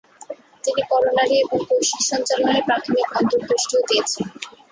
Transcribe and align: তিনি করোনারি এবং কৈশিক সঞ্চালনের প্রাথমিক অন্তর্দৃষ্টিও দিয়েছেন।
তিনি 0.63 0.81
করোনারি 0.91 1.35
এবং 1.43 1.57
কৈশিক 1.69 2.01
সঞ্চালনের 2.09 2.65
প্রাথমিক 2.67 3.07
অন্তর্দৃষ্টিও 3.19 3.81
দিয়েছেন। 3.89 4.25